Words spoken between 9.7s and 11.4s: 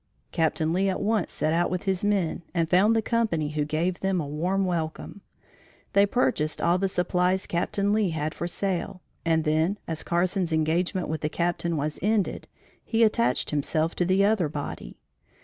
as Carson's engagement with the